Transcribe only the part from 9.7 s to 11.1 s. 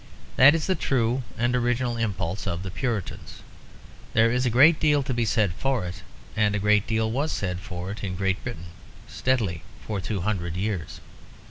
for two hundred years.